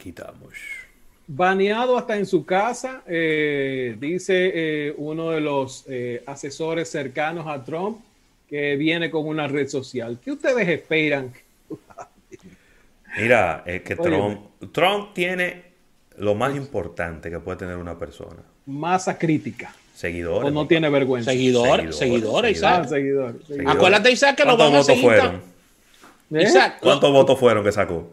Aquí 0.00 0.08
estamos. 0.08 0.54
Baneado 1.26 1.98
hasta 1.98 2.16
en 2.16 2.24
su 2.24 2.46
casa, 2.46 3.02
eh, 3.06 3.94
dice 4.00 4.50
eh, 4.54 4.94
uno 4.96 5.30
de 5.30 5.42
los 5.42 5.84
eh, 5.88 6.22
asesores 6.26 6.88
cercanos 6.90 7.46
a 7.46 7.62
Trump 7.62 8.00
que 8.48 8.76
viene 8.76 9.10
con 9.10 9.26
una 9.28 9.46
red 9.46 9.68
social. 9.68 10.18
¿Qué 10.24 10.32
ustedes 10.32 10.66
esperan? 10.68 11.30
Mira, 13.18 13.62
es 13.66 13.82
que. 13.82 13.94
Trump, 13.94 14.40
Trump 14.72 15.12
tiene 15.12 15.64
lo 16.16 16.34
más 16.34 16.56
importante 16.56 17.30
que 17.30 17.38
puede 17.40 17.58
tener 17.58 17.76
una 17.76 17.98
persona. 17.98 18.40
Masa 18.64 19.18
crítica. 19.18 19.74
Seguidores. 19.94 20.48
O 20.48 20.50
no 20.50 20.66
tiene 20.66 20.88
vergüenza. 20.88 21.30
Seguidores, 21.30 21.94
Seguidores, 21.94 21.98
seguidores, 21.98 22.62
Ah, 22.64 22.80
Isaac. 22.80 22.88
seguidor. 22.88 23.32
seguidor. 23.32 23.46
Seguidores. 23.46 23.76
Acuérdate, 23.76 24.10
Isaac, 24.12 24.36
que 24.36 24.44
lo 24.44 24.56
¿Cuántos 24.56 24.66
van 24.66 24.74
a 24.74 24.78
votos 24.78 24.86
seguir. 24.86 25.04
fueron? 25.04 25.42
¿Eh? 26.32 26.42
Isaac, 26.48 26.78
¿Cuántos 26.80 27.12
votos 27.12 27.38
fueron 27.38 27.62
que 27.64 27.72
sacó? 27.72 28.10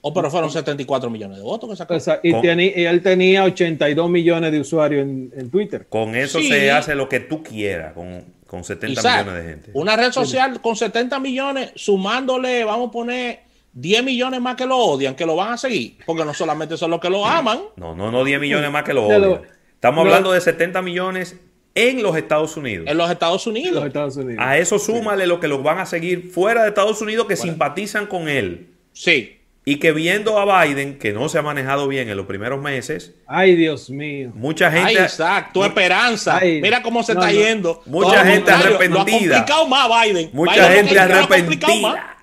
Oh, 0.00 0.14
pero 0.14 0.30
fueron 0.30 0.50
74 0.50 1.10
millones 1.10 1.38
de 1.38 1.42
votos 1.42 1.68
que 1.70 1.76
sacó. 1.76 1.94
O 1.94 2.00
sea, 2.00 2.20
y, 2.22 2.30
Con- 2.30 2.42
teni- 2.42 2.72
y 2.76 2.84
él 2.84 3.02
tenía 3.02 3.44
82 3.44 4.08
millones 4.08 4.52
de 4.52 4.60
usuarios 4.60 5.02
en, 5.02 5.32
en 5.36 5.50
Twitter. 5.50 5.86
Con 5.88 6.14
eso 6.14 6.38
Sí. 6.38 6.48
se 6.48 6.70
hace 6.70 6.94
lo 6.94 7.08
que 7.08 7.18
tú 7.20 7.42
quieras, 7.42 7.94
con, 7.94 8.24
con 8.46 8.62
70 8.62 9.00
Isaac, 9.00 9.26
millones 9.26 9.44
de 9.44 9.50
gente. 9.50 9.70
una 9.74 9.96
red 9.96 10.12
social 10.12 10.60
con 10.60 10.76
70 10.76 11.18
millones, 11.18 11.72
sumándole, 11.74 12.62
vamos 12.64 12.88
a 12.88 12.92
poner 12.92 13.40
10 13.72 14.04
millones 14.04 14.40
más 14.40 14.54
que 14.56 14.66
lo 14.66 14.76
odian, 14.78 15.14
que 15.16 15.26
lo 15.26 15.34
van 15.36 15.52
a 15.52 15.58
seguir, 15.58 15.96
porque 16.06 16.24
no 16.24 16.32
solamente 16.32 16.76
son 16.76 16.90
los 16.92 17.00
que 17.00 17.10
lo 17.10 17.26
aman. 17.26 17.58
No, 17.76 17.94
no, 17.96 18.10
no 18.12 18.24
10 18.24 18.40
millones 18.40 18.70
más 18.70 18.84
que 18.84 18.94
lo 18.94 19.04
odian. 19.06 19.40
Estamos 19.74 20.04
lo- 20.04 20.10
hablando 20.10 20.32
de 20.32 20.40
70 20.40 20.80
millones 20.80 21.36
en 21.74 22.02
los 22.02 22.16
Estados 22.16 22.56
Unidos. 22.56 22.86
En 22.88 22.96
los 22.96 23.10
Estados 23.10 23.46
en 23.46 23.52
Unidos. 23.52 23.74
los 23.74 23.86
Estados 23.86 24.16
Unidos. 24.16 24.44
A 24.44 24.58
eso 24.58 24.78
súmale 24.78 25.26
lo 25.26 25.38
que 25.40 25.48
los 25.48 25.62
van 25.62 25.78
a 25.78 25.86
seguir 25.86 26.30
fuera 26.30 26.62
de 26.62 26.68
Estados 26.68 27.00
Unidos 27.02 27.26
que 27.26 27.36
simpatizan 27.36 28.06
con 28.06 28.28
él. 28.28 28.68
Sí. 28.92 29.34
Y 29.70 29.76
que 29.76 29.92
viendo 29.92 30.38
a 30.38 30.64
Biden, 30.64 30.98
que 30.98 31.12
no 31.12 31.28
se 31.28 31.38
ha 31.38 31.42
manejado 31.42 31.88
bien 31.88 32.08
en 32.08 32.16
los 32.16 32.24
primeros 32.24 32.58
meses, 32.62 33.14
Ay, 33.26 33.54
Dios 33.54 33.90
mío. 33.90 34.30
mucha 34.34 34.68
Ay, 34.68 34.94
gente... 34.94 35.04
Isaac, 35.04 35.50
tu 35.52 35.62
esperanza. 35.62 36.38
Ay, 36.38 36.60
Mira 36.62 36.82
cómo 36.82 37.02
se 37.02 37.14
no, 37.14 37.20
está 37.20 37.32
no. 37.32 37.38
yendo. 37.38 37.82
Mucha 37.84 38.22
Todo 38.22 38.24
gente 38.24 38.50
arrepentida. 38.50 38.94
Lo 38.94 39.00
ha 39.00 39.04
complicado 39.04 39.66
más 39.68 39.88
Biden. 40.04 40.30
Mucha 40.32 40.52
Biden 40.54 40.72
gente 40.86 40.98
arrepentida. 40.98 42.14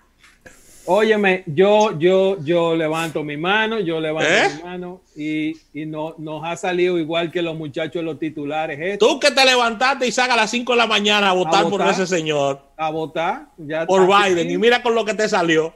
Óyeme, 0.87 1.43
yo, 1.47 1.97
yo, 1.97 2.37
yo 2.43 2.75
levanto 2.75 3.23
mi 3.23 3.37
mano, 3.37 3.79
yo 3.79 3.99
levanto 3.99 4.29
¿Eh? 4.31 4.49
mi 4.57 4.63
mano 4.63 5.01
y, 5.15 5.53
y 5.73 5.85
no, 5.87 6.13
nos 6.19 6.43
ha 6.45 6.55
salido 6.55 6.99
igual 6.99 7.31
que 7.31 7.41
los 7.41 7.55
muchachos 7.55 8.03
los 8.03 8.19
titulares 8.19 8.79
esto, 8.79 9.07
Tú 9.07 9.19
que 9.19 9.31
te 9.31 9.43
levantaste, 9.45 10.05
Isaac, 10.07 10.29
a 10.31 10.35
las 10.35 10.51
5 10.51 10.73
de 10.73 10.77
la 10.77 10.85
mañana 10.85 11.29
a 11.29 11.33
votar, 11.33 11.63
por 11.63 11.71
votar? 11.71 11.89
ese 11.89 12.05
señor, 12.05 12.61
a 12.77 12.91
votar. 12.91 13.47
Ya 13.57 13.85
por 13.87 14.05
Biden, 14.05 14.45
aquí. 14.45 14.53
y 14.53 14.57
mira 14.59 14.83
con 14.83 14.93
lo 14.93 15.05
que 15.05 15.13
te 15.15 15.27
salió. 15.27 15.73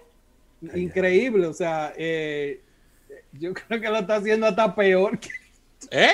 Increíble, 0.76 1.48
o 1.48 1.54
sea, 1.54 1.94
eh, 1.98 2.60
yo 3.34 3.54
creo 3.68 3.80
que 3.82 3.90
lo 3.90 4.00
está 4.00 4.16
haciendo 4.18 4.46
hasta 4.48 4.74
peor. 4.76 5.20
que- 5.20 5.30
¿Eh? 5.92 6.12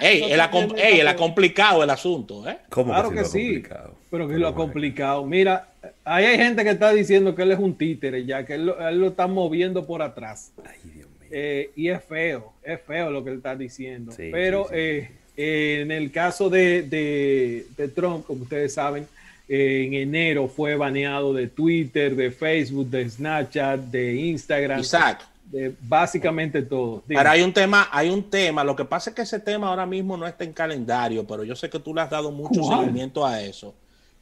Ey, 0.00 0.22
él 0.30 0.40
ha, 0.40 0.48
ey, 0.76 1.00
él 1.00 1.16
complicado 1.16 1.82
el 1.82 1.90
asunto, 1.90 2.48
¿eh? 2.48 2.58
¿Cómo 2.68 2.92
Claro 2.92 3.10
que, 3.10 3.16
que 3.16 3.24
sí? 3.24 3.44
complicado? 3.46 3.94
pero 4.10 4.28
que 4.28 4.34
lo 4.38 4.46
ha 4.46 4.54
complicado. 4.54 5.24
Mira, 5.26 5.70
ahí 6.04 6.24
hay 6.26 6.36
gente 6.36 6.62
que 6.62 6.70
está 6.70 6.92
diciendo 6.92 7.34
que 7.34 7.42
él 7.42 7.50
es 7.52 7.58
un 7.58 7.74
títere, 7.76 8.24
ya 8.24 8.44
que 8.46 8.54
él 8.54 8.66
lo, 8.66 8.88
él 8.88 8.98
lo 9.00 9.08
está 9.08 9.26
moviendo 9.26 9.84
por 9.86 10.02
atrás. 10.02 10.52
Ay, 10.64 10.78
Dios 10.84 11.08
mío. 11.18 11.28
Eh, 11.32 11.70
y 11.74 11.88
es 11.88 12.04
feo, 12.04 12.52
es 12.62 12.80
feo 12.82 13.10
lo 13.10 13.24
que 13.24 13.30
él 13.30 13.36
está 13.38 13.56
diciendo. 13.56 14.12
Sí, 14.12 14.28
Pero 14.30 14.64
sí, 14.64 14.68
sí. 14.68 14.76
eh, 14.76 15.10
eh, 15.36 15.78
en 15.82 15.90
el 15.90 16.12
caso 16.12 16.48
de, 16.50 16.82
de- 16.82 17.66
de 17.76 17.88
Trump, 17.88 18.24
como 18.26 18.42
ustedes 18.42 18.74
saben, 18.74 19.02
eh, 19.04 19.06
en 19.54 19.92
enero 19.92 20.48
fue 20.48 20.76
baneado 20.76 21.34
de 21.34 21.46
Twitter, 21.46 22.16
de 22.16 22.30
Facebook, 22.30 22.88
de 22.88 23.10
Snapchat, 23.10 23.80
de 23.80 24.14
Instagram, 24.14 24.80
Isaac. 24.80 25.28
de 25.44 25.74
básicamente 25.82 26.62
todo. 26.62 27.02
Dime. 27.06 27.20
Pero 27.20 27.30
hay 27.30 27.42
un 27.42 27.52
tema, 27.52 27.86
hay 27.92 28.08
un 28.08 28.30
tema. 28.30 28.64
Lo 28.64 28.74
que 28.74 28.86
pasa 28.86 29.10
es 29.10 29.16
que 29.16 29.22
ese 29.22 29.40
tema 29.40 29.68
ahora 29.68 29.84
mismo 29.84 30.16
no 30.16 30.26
está 30.26 30.44
en 30.44 30.54
calendario, 30.54 31.26
pero 31.26 31.44
yo 31.44 31.54
sé 31.54 31.68
que 31.68 31.78
tú 31.78 31.94
le 31.94 32.00
has 32.00 32.08
dado 32.08 32.30
mucho 32.30 32.60
¿Cuál? 32.62 32.80
seguimiento 32.80 33.26
a 33.26 33.42
eso. 33.42 33.74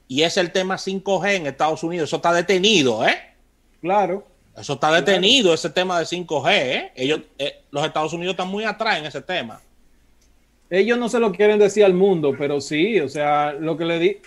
Y 0.09 0.23
es 0.23 0.37
el 0.37 0.51
tema 0.51 0.75
5G 0.75 1.37
en 1.37 1.47
Estados 1.47 1.85
Unidos. 1.85 2.09
Eso 2.09 2.17
está 2.17 2.33
detenido, 2.33 3.07
¿eh? 3.07 3.17
Claro, 3.81 4.27
Eso 4.57 4.73
está 4.73 4.91
detenido, 4.93 5.55
ese 5.55 5.71
tema 5.71 5.97
de 6.01 6.07
5G, 6.07 6.51
¿eh? 6.53 6.93
Ellos, 6.97 7.21
eh, 7.39 7.61
los 7.71 7.87
Estados 7.87 8.13
Unidos 8.13 8.33
están 8.33 8.49
muy 8.49 8.65
atrás 8.65 8.99
en 8.99 9.07
ese 9.07 9.23
tema. 9.23 9.61
ellos 10.69 10.99
no 10.99 11.09
se 11.09 11.21
lo 11.21 11.31
quieren 11.33 11.59
decir 11.61 11.85
al 11.85 11.95
mundo, 11.95 12.35
pero 12.37 12.61
sí, 12.61 12.99
o 13.01 13.09
sea, 13.09 13.53
lo 13.53 13.77
que 13.77 13.85
le 13.85 13.99
di 14.01 14.19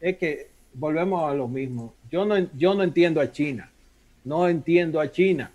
es 0.00 0.16
que 0.16 0.48
volvemos 0.74 1.30
a 1.30 1.34
lo 1.34 1.48
mismo. 1.48 1.94
Yo 2.10 2.24
no, 2.24 2.36
yo 2.54 2.74
no 2.74 2.82
entiendo 2.82 3.20
a 3.20 3.30
China, 3.30 3.70
no 4.24 4.48
entiendo 4.48 5.00
a 5.00 5.10
China. 5.10 5.50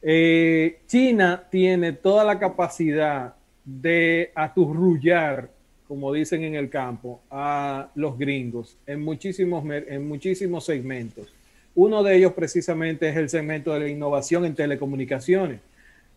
Eh, 0.00 0.78
China 0.86 1.42
tiene 1.50 1.92
toda 1.92 2.24
la 2.24 2.38
capacidad 2.38 3.34
de 3.64 4.30
aturrullar, 4.34 5.50
como 5.86 6.12
dicen 6.12 6.44
en 6.44 6.54
el 6.54 6.70
campo, 6.70 7.20
a 7.30 7.88
los 7.94 8.18
gringos 8.18 8.76
en 8.86 9.02
muchísimos, 9.02 9.64
en 9.70 10.06
muchísimos 10.06 10.64
segmentos. 10.64 11.32
Uno 11.74 12.02
de 12.02 12.16
ellos 12.16 12.32
precisamente 12.32 13.08
es 13.08 13.16
el 13.16 13.28
segmento 13.28 13.72
de 13.72 13.80
la 13.80 13.88
innovación 13.88 14.44
en 14.44 14.54
telecomunicaciones. 14.54 15.60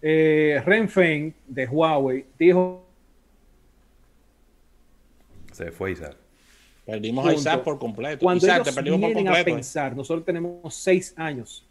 Eh, 0.01 0.61
Ren 0.65 0.89
Feng 0.89 1.33
de 1.47 1.67
Huawei 1.67 2.25
dijo 2.37 2.83
Se 5.51 5.71
fue 5.71 5.91
Isaac. 5.91 6.20
Perdimos 6.85 7.25
a. 7.27 7.33
Isaac 7.33 7.63
por 7.63 7.77
completo. 7.79 8.23
cuando 8.23 8.45
Isaac, 8.45 8.61
ellos 8.61 8.67
te 8.69 8.73
perdimos 8.73 8.99
por 8.99 9.07
vienen 9.09 9.27
a 9.27 9.31
completo. 9.31 9.49
¿eh? 9.49 9.53
pensar, 9.53 9.95
nosotros 9.95 10.25
tenemos 10.25 10.73
seis 10.75 11.13
años. 11.17 11.65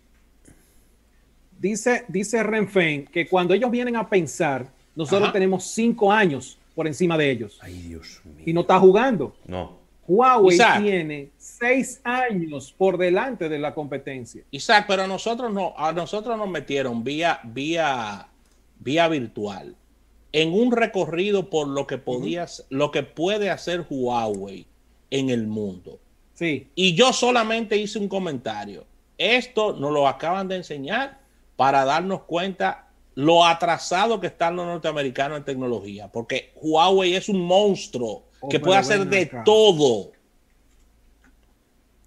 Dice, 1.58 2.04
dice 2.08 2.42
Renfen 2.42 3.06
que 3.06 3.28
cuando 3.28 3.52
ellos 3.52 3.70
vienen 3.70 3.96
a 3.96 4.08
pensar, 4.08 4.66
nosotros 4.94 5.24
Ajá. 5.24 5.32
tenemos 5.32 5.64
cinco 5.64 6.10
años 6.10 6.58
por 6.74 6.86
encima 6.86 7.18
de 7.18 7.30
ellos 7.30 7.58
Ay, 7.60 7.74
Dios 7.74 8.22
mío. 8.24 8.44
y 8.46 8.52
no 8.52 8.62
está 8.62 8.78
jugando. 8.78 9.36
No. 9.46 9.78
Huawei 10.06 10.54
Isaac. 10.54 10.82
tiene 10.82 11.30
seis 11.36 12.00
años 12.02 12.74
por 12.76 12.96
delante 12.96 13.48
de 13.48 13.58
la 13.58 13.74
competencia. 13.74 14.42
Isaac, 14.50 14.86
pero 14.88 15.02
a 15.02 15.06
nosotros 15.06 15.52
no, 15.52 15.74
a 15.76 15.92
nosotros 15.92 16.36
nos 16.38 16.48
metieron 16.48 17.04
vía, 17.04 17.40
vía, 17.44 18.26
vía 18.78 19.08
virtual 19.08 19.76
en 20.32 20.52
un 20.52 20.72
recorrido 20.72 21.50
por 21.50 21.68
lo 21.68 21.86
que 21.86 21.98
podías, 21.98 22.66
lo 22.70 22.90
que 22.90 23.02
puede 23.02 23.50
hacer 23.50 23.86
Huawei 23.88 24.66
en 25.10 25.30
el 25.30 25.46
mundo. 25.46 25.98
Sí, 26.34 26.68
Y 26.74 26.94
yo 26.94 27.12
solamente 27.12 27.76
hice 27.76 27.98
un 27.98 28.08
comentario. 28.08 28.84
Esto 29.18 29.74
nos 29.74 29.92
lo 29.92 30.08
acaban 30.08 30.48
de 30.48 30.56
enseñar 30.56 31.18
para 31.56 31.84
darnos 31.84 32.22
cuenta 32.22 32.86
lo 33.14 33.44
atrasado 33.44 34.18
que 34.20 34.28
están 34.28 34.56
los 34.56 34.64
norteamericanos 34.66 35.38
en 35.38 35.44
tecnología, 35.44 36.08
porque 36.08 36.52
Huawei 36.62 37.14
es 37.14 37.28
un 37.28 37.40
monstruo 37.42 38.24
Oh, 38.42 38.48
que 38.48 38.58
puede 38.58 38.78
hacer 38.78 39.06
de 39.06 39.20
acá. 39.22 39.44
todo. 39.44 40.12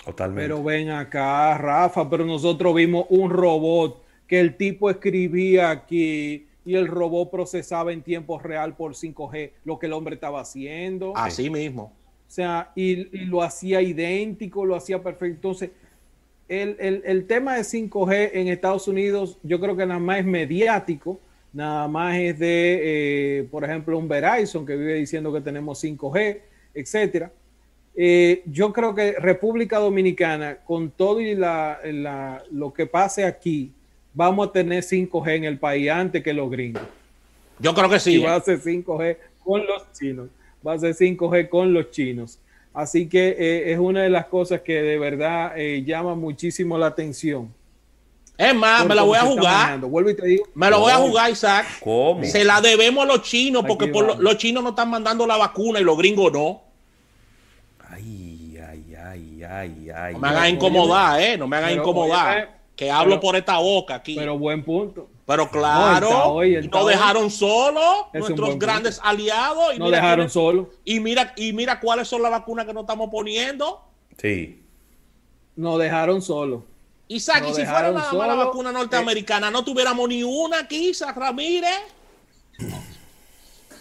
Totalmente. 0.03 0.41
pero 0.49 0.63
ven 0.63 0.89
acá, 0.89 1.57
Rafa, 1.57 2.09
pero 2.09 2.25
nosotros 2.25 2.73
vimos 2.75 3.05
un 3.09 3.29
robot 3.29 4.01
que 4.27 4.39
el 4.39 4.57
tipo 4.57 4.89
escribía 4.89 5.69
aquí 5.69 6.47
y 6.65 6.75
el 6.75 6.87
robot 6.87 7.29
procesaba 7.29 7.93
en 7.93 8.01
tiempo 8.01 8.39
real 8.39 8.75
por 8.75 8.95
5G 8.95 9.51
lo 9.63 9.77
que 9.79 9.85
el 9.85 9.93
hombre 9.93 10.15
estaba 10.15 10.41
haciendo. 10.41 11.13
Así 11.15 11.49
mismo. 11.49 11.93
O 12.33 12.35
sea, 12.35 12.71
y, 12.73 12.93
y 13.15 13.25
lo 13.27 13.43
hacía 13.43 13.79
idéntico, 13.79 14.65
lo 14.65 14.75
hacía 14.75 14.97
perfecto. 15.03 15.35
Entonces, 15.35 15.69
el, 16.49 16.75
el- 16.79 17.03
el 17.05 17.27
tema 17.27 17.55
de 17.55 17.61
5G 17.61 18.31
en 18.33 18.47
Estados 18.47 18.87
Unidos, 18.87 19.37
yo 19.43 19.59
creo 19.59 19.77
que 19.77 19.85
nada 19.85 19.99
más 19.99 20.17
es 20.17 20.25
mediático, 20.25 21.19
nada 21.53 21.87
más 21.87 22.15
es 22.17 22.39
de, 22.39 22.79
eh, 23.41 23.43
por 23.51 23.63
ejemplo, 23.63 23.99
un 23.99 24.07
Verizon 24.07 24.65
que 24.65 24.75
vive 24.75 24.95
diciendo 24.95 25.31
que 25.31 25.41
tenemos 25.41 25.77
5G, 25.83 26.39
etcétera. 26.73 27.31
Eh, 27.95 28.41
yo 28.47 28.73
creo 28.73 28.95
que 28.95 29.11
República 29.11 29.77
Dominicana, 29.77 30.55
con 30.65 30.89
todo 30.89 31.21
y 31.21 31.35
la, 31.35 31.77
la- 31.85 32.41
lo 32.51 32.73
que 32.73 32.87
pase 32.87 33.25
aquí, 33.25 33.71
vamos 34.11 34.47
a 34.47 34.51
tener 34.51 34.83
5G 34.83 35.35
en 35.35 35.43
el 35.43 35.59
país 35.59 35.87
antes 35.91 36.23
que 36.23 36.33
los 36.33 36.49
gringos. 36.49 36.81
Yo 37.59 37.75
creo 37.75 37.87
que 37.89 37.99
sí. 37.99 38.15
Y 38.15 38.23
va 38.23 38.33
¿eh? 38.33 38.37
a 38.37 38.41
ser 38.41 38.59
5G 38.59 39.17
con 39.43 39.63
los 39.67 39.91
chinos. 39.93 40.29
Va 40.65 40.73
a 40.73 40.79
ser 40.79 40.95
5G 40.95 41.49
con 41.49 41.73
los 41.73 41.91
chinos. 41.91 42.39
Así 42.73 43.07
que 43.07 43.35
eh, 43.37 43.71
es 43.73 43.77
una 43.79 44.01
de 44.03 44.09
las 44.09 44.25
cosas 44.27 44.61
que 44.61 44.81
de 44.81 44.97
verdad 44.97 45.53
eh, 45.57 45.83
llama 45.85 46.15
muchísimo 46.15 46.77
la 46.77 46.87
atención. 46.87 47.53
Es 48.35 48.55
más, 48.55 48.85
me 48.87 48.95
la 48.95 49.03
voy 49.03 49.17
a 49.17 49.21
jugar. 49.21 49.79
Vuelvo 49.81 50.09
y 50.09 50.15
te 50.15 50.25
digo. 50.25 50.45
Me 50.55 50.69
lo 50.69 50.79
voy 50.79 50.91
a 50.91 50.95
jugar, 50.95 51.29
Isaac. 51.29 51.67
¿Cómo? 51.81 52.23
Se 52.23 52.43
la 52.43 52.61
debemos 52.61 53.03
a 53.03 53.07
los 53.07 53.21
chinos 53.21 53.63
porque 53.67 53.87
por 53.87 54.05
lo- 54.07 54.15
los 54.19 54.37
chinos 54.37 54.63
no 54.63 54.69
están 54.71 54.89
mandando 54.89 55.27
la 55.27 55.37
vacuna 55.37 55.79
y 55.79 55.83
los 55.83 55.95
gringos 55.97 56.33
no. 56.33 56.61
Ay, 57.89 58.57
ay, 58.59 58.95
ay, 58.97 59.43
ay, 59.43 59.89
ay. 59.95 60.13
No 60.13 60.19
me 60.19 60.27
hagan 60.29 60.41
Oye, 60.43 60.49
incomodar, 60.51 61.21
¿eh? 61.21 61.37
No 61.37 61.47
me 61.47 61.57
hagan 61.57 61.69
pero, 61.69 61.81
incomodar. 61.81 62.37
oye, 62.37 62.47
que 62.75 62.89
hablo 62.91 63.11
pero- 63.15 63.21
por 63.21 63.35
esta 63.35 63.57
boca 63.59 63.95
aquí. 63.95 64.15
Pero 64.15 64.37
buen 64.37 64.63
punto. 64.63 65.09
Pero 65.25 65.45
No, 65.45 65.51
claro, 65.51 66.09
Taoy, 66.09 66.55
el 66.55 66.65
y 66.65 66.67
nos 66.67 66.71
Taoy. 66.79 66.93
dejaron 66.93 67.25
Es 67.27 67.41
un 67.41 68.19
nuestros 68.19 68.59
grandes 68.59 68.99
aliados. 69.03 69.73
Y 69.73 69.79
No 69.79 69.85
mira 69.85 69.97
dejaron 69.97 70.15
quiénes- 70.25 70.33
solo. 70.33 70.69
Y 70.83 70.99
mira, 70.99 71.33
y 71.37 71.53
mira 71.53 71.79
cuáles 71.79 72.07
son 72.07 72.21
las 72.21 72.31
vacunas 72.31 72.65
que 72.65 72.73
nos 72.73 72.83
estamos 72.83 73.09
poniendo. 73.09 73.81
Sí. 74.17 74.61
Nos 75.55 75.79
dejaron 75.79 76.21
solo. 76.21 76.65
Isaac, 77.07 77.43
y 77.49 77.53
si 77.53 77.63
fuera 77.65 77.91
nada 77.91 78.11
más 78.13 78.27
la 78.27 78.35
vacuna 78.35 78.71
norteamericana, 78.71 79.51
no 79.51 79.63
tuviéramos 79.63 80.09
ni 80.09 80.23
una 80.23 80.59
aquí, 80.59 80.89
Isaac 80.89 81.15
Ramírez. 81.15 81.69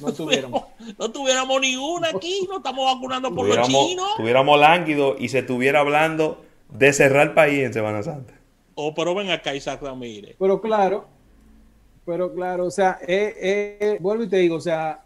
No, 0.00 0.12
tuviéramos, 0.12 0.64
no 0.98 1.10
tuviéramos 1.12 1.60
ni 1.60 1.76
una 1.76 2.08
aquí, 2.08 2.46
no 2.48 2.56
estamos 2.58 2.92
vacunando 2.92 3.32
por 3.34 3.46
los 3.46 3.66
chinos. 3.68 4.08
Tuviéramos 4.16 4.58
lánguido 4.58 5.16
y 5.18 5.28
se 5.28 5.40
estuviera 5.40 5.80
hablando 5.80 6.44
de 6.70 6.92
cerrar 6.92 7.28
el 7.28 7.34
país 7.34 7.60
en 7.64 7.72
Semana 7.72 8.02
Santa. 8.02 8.34
Oh, 8.74 8.94
pero 8.94 9.14
ven 9.14 9.30
acá, 9.30 9.54
Isaac 9.54 9.80
Ramírez. 9.82 10.34
Pero 10.38 10.60
claro, 10.60 11.06
pero 12.04 12.32
claro, 12.34 12.66
o 12.66 12.70
sea, 12.70 12.99
eh, 13.06 13.78
eh, 13.81 13.96
vuelvo 14.00 14.25
y 14.25 14.28
te 14.28 14.38
digo, 14.38 14.56
o 14.56 14.60
sea, 14.60 15.04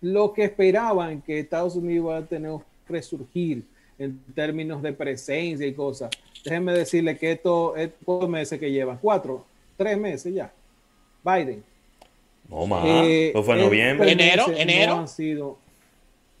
lo 0.00 0.32
que 0.32 0.44
esperaban 0.44 1.22
que 1.22 1.38
Estados 1.38 1.76
Unidos 1.76 2.04
iba 2.04 2.16
a 2.16 2.22
tener 2.22 2.58
resurgir 2.88 3.64
en 3.98 4.18
términos 4.34 4.82
de 4.82 4.92
presencia 4.92 5.66
y 5.66 5.72
cosas. 5.72 6.10
Déjenme 6.44 6.72
decirle 6.72 7.16
que 7.16 7.32
esto, 7.32 7.76
estos 7.76 8.28
meses 8.28 8.58
que 8.58 8.70
llevan, 8.70 8.98
cuatro, 9.00 9.44
tres 9.76 9.96
meses 9.96 10.34
ya. 10.34 10.52
Biden. 11.24 11.62
No 12.48 12.66
más. 12.66 12.84
Eh, 12.84 13.32
fue 13.44 13.56
noviembre. 13.56 14.10
Enero, 14.10 14.46
enero. 14.56 14.94
han 14.94 15.08
sido, 15.08 15.58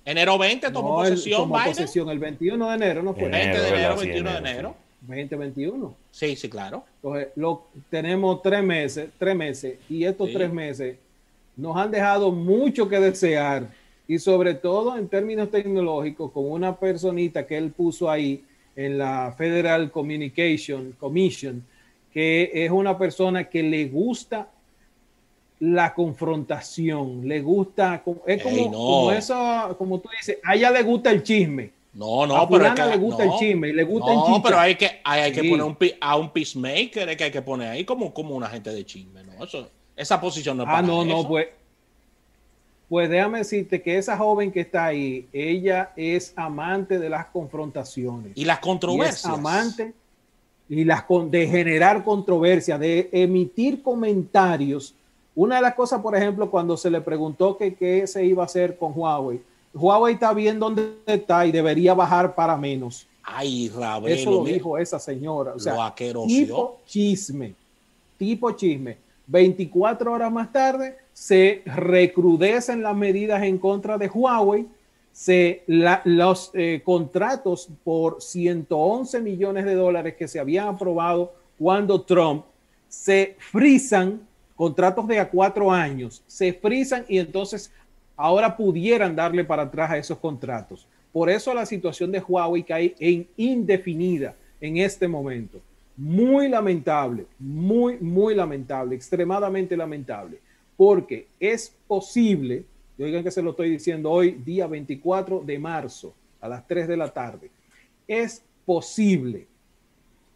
enero 0.04 0.36
20 0.36 0.70
tomó 0.72 0.96
posesión. 0.96 1.42
tomó 1.42 1.64
posesión 1.64 2.10
el 2.10 2.18
21 2.18 2.68
de 2.68 2.74
enero, 2.74 3.02
¿no 3.02 3.14
fue? 3.14 3.28
20 3.28 3.60
de 3.60 3.68
enero, 3.68 3.96
21 3.96 4.30
de 4.32 4.38
enero. 4.38 4.76
2021. 5.06 5.94
Sí, 6.10 6.36
sí, 6.36 6.48
claro. 6.48 6.84
Entonces, 6.96 7.28
lo, 7.36 7.66
tenemos 7.90 8.42
tres 8.42 8.62
meses, 8.62 9.10
tres 9.18 9.36
meses, 9.36 9.78
y 9.88 10.04
estos 10.04 10.32
tres 10.32 10.52
meses 10.52 10.96
nos 11.56 11.76
han 11.76 11.90
dejado 11.90 12.32
mucho 12.32 12.88
que 12.88 12.98
desear, 12.98 13.68
y 14.08 14.18
sobre 14.18 14.54
todo 14.54 14.96
en 14.96 15.08
términos 15.08 15.50
tecnológicos, 15.50 16.30
con 16.32 16.50
una 16.50 16.76
personita 16.76 17.46
que 17.46 17.56
él 17.56 17.70
puso 17.70 18.10
ahí 18.10 18.44
en 18.74 18.98
la 18.98 19.34
Federal 19.36 19.90
Communication 19.90 20.94
Commission, 20.98 21.64
que 22.12 22.50
es 22.52 22.70
una 22.70 22.96
persona 22.96 23.48
que 23.48 23.62
le 23.62 23.86
gusta 23.86 24.48
la 25.60 25.94
confrontación, 25.94 27.26
le 27.26 27.40
gusta, 27.40 28.02
es 28.26 28.42
como, 28.42 29.12
eso, 29.12 29.76
como 29.78 30.00
tú 30.00 30.08
dices, 30.18 30.38
a 30.42 30.54
ella 30.56 30.70
le 30.70 30.82
gusta 30.82 31.10
el 31.10 31.22
chisme. 31.22 31.70
No, 31.94 32.26
no, 32.26 32.48
pero 32.48 32.72
le 32.74 32.96
gusta 32.96 33.24
el 33.24 33.32
chisme 33.38 33.68
y 33.68 33.72
le 33.72 33.84
gusta 33.84 34.14
no, 34.14 34.36
el 34.36 34.42
pero 34.42 34.58
hay 34.58 34.76
que, 34.76 35.00
hay, 35.04 35.30
que 35.30 35.44
poner 35.44 35.62
un, 35.62 35.76
a 36.00 36.16
un 36.16 36.30
peacemaker, 36.30 37.16
que 37.16 37.24
hay 37.24 37.30
que 37.30 37.42
poner 37.42 37.68
ahí 37.68 37.84
como, 37.84 38.14
como 38.14 38.34
un 38.34 38.42
agente 38.42 38.70
de 38.70 38.84
chisme, 38.86 39.22
¿no? 39.24 39.44
Eso, 39.44 39.68
esa 39.94 40.20
posición 40.20 40.56
no 40.56 40.62
es 40.62 40.68
Ah, 40.72 40.82
no, 40.82 41.04
no, 41.04 41.26
pues. 41.26 41.48
Pues 42.88 43.08
déjame 43.08 43.38
decirte 43.38 43.80
que 43.80 43.96
esa 43.96 44.18
joven 44.18 44.52
que 44.52 44.60
está 44.60 44.84
ahí, 44.86 45.26
ella 45.32 45.92
es 45.96 46.34
amante 46.36 46.98
de 46.98 47.08
las 47.08 47.26
confrontaciones. 47.26 48.32
Y 48.34 48.44
las 48.44 48.58
controversias. 48.58 49.24
es 49.24 49.24
amante 49.24 49.94
y 50.68 50.84
las 50.84 51.04
de 51.30 51.46
generar 51.46 52.04
controversia, 52.04 52.78
de 52.78 53.08
emitir 53.12 53.82
comentarios. 53.82 54.94
Una 55.34 55.56
de 55.56 55.62
las 55.62 55.74
cosas, 55.74 56.00
por 56.00 56.14
ejemplo, 56.16 56.50
cuando 56.50 56.76
se 56.76 56.90
le 56.90 57.00
preguntó 57.00 57.56
que 57.56 57.74
qué 57.74 58.06
se 58.06 58.24
iba 58.24 58.42
a 58.42 58.46
hacer 58.46 58.76
con 58.76 58.92
Huawei, 58.94 59.40
Huawei 59.74 60.14
está 60.14 60.32
bien 60.32 60.58
donde 60.58 60.96
está 61.06 61.46
y 61.46 61.52
debería 61.52 61.94
bajar 61.94 62.34
para 62.34 62.56
menos. 62.56 63.06
Ay, 63.22 63.68
Ravelo, 63.68 64.14
Eso 64.14 64.30
lo 64.30 64.44
dijo 64.44 64.76
esa 64.78 64.98
señora. 64.98 65.54
O 65.54 65.58
sea, 65.58 65.94
tipo 65.94 66.80
chisme. 66.86 67.54
Tipo 68.18 68.50
chisme. 68.52 68.98
24 69.26 70.12
horas 70.12 70.32
más 70.32 70.52
tarde 70.52 70.98
se 71.12 71.62
recrudecen 71.64 72.82
las 72.82 72.96
medidas 72.96 73.42
en 73.42 73.58
contra 73.58 73.96
de 73.96 74.08
Huawei. 74.08 74.66
Se, 75.12 75.62
los 75.66 76.50
eh, 76.54 76.80
contratos 76.84 77.68
por 77.84 78.22
111 78.22 79.20
millones 79.20 79.66
de 79.66 79.74
dólares 79.74 80.14
que 80.16 80.26
se 80.26 80.40
habían 80.40 80.68
aprobado 80.68 81.34
cuando 81.58 82.00
Trump 82.00 82.44
se 82.88 83.36
frisan, 83.38 84.26
contratos 84.56 85.06
de 85.08 85.18
a 85.18 85.28
cuatro 85.28 85.70
años, 85.70 86.22
se 86.26 86.52
frisan 86.52 87.04
y 87.08 87.18
entonces 87.18 87.70
ahora 88.16 88.56
pudieran 88.56 89.16
darle 89.16 89.44
para 89.44 89.62
atrás 89.62 89.90
a 89.90 89.98
esos 89.98 90.18
contratos. 90.18 90.86
Por 91.12 91.28
eso 91.28 91.52
la 91.52 91.66
situación 91.66 92.10
de 92.10 92.20
Huawei 92.20 92.62
cae 92.62 92.94
en 92.98 93.28
indefinida 93.36 94.34
en 94.60 94.78
este 94.78 95.08
momento. 95.08 95.60
Muy 95.96 96.48
lamentable, 96.48 97.26
muy, 97.38 97.98
muy 97.98 98.34
lamentable, 98.34 98.96
extremadamente 98.96 99.76
lamentable, 99.76 100.38
porque 100.76 101.26
es 101.38 101.76
posible, 101.86 102.64
y 102.96 103.02
oigan 103.02 103.22
que 103.22 103.30
se 103.30 103.42
lo 103.42 103.50
estoy 103.50 103.70
diciendo 103.70 104.10
hoy, 104.10 104.32
día 104.32 104.66
24 104.66 105.42
de 105.44 105.58
marzo, 105.58 106.14
a 106.40 106.48
las 106.48 106.66
3 106.66 106.88
de 106.88 106.96
la 106.96 107.12
tarde, 107.12 107.50
es 108.08 108.42
posible 108.64 109.46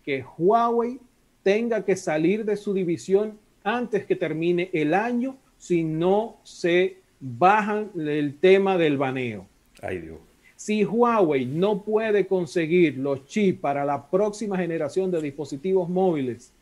que 0.04 0.24
Huawei 0.38 1.00
tenga 1.42 1.84
que 1.84 1.96
salir 1.96 2.44
de 2.44 2.56
su 2.56 2.72
división 2.72 3.38
antes 3.64 4.06
que 4.06 4.14
termine 4.14 4.70
el 4.72 4.94
año 4.94 5.36
si 5.58 5.82
no 5.82 6.36
se 6.44 6.98
bajan 7.20 7.90
el 7.96 8.36
tema 8.38 8.76
del 8.76 8.96
baneo. 8.96 9.46
Ay, 9.82 9.98
Dios. 9.98 10.18
Si 10.56 10.84
Huawei 10.84 11.44
no 11.44 11.82
puede 11.82 12.26
conseguir 12.26 12.96
los 12.96 13.26
chips 13.26 13.60
para 13.60 13.84
la 13.84 14.08
próxima 14.08 14.56
generación 14.56 15.10
de 15.10 15.20
dispositivos 15.20 15.88
móviles 15.88 16.52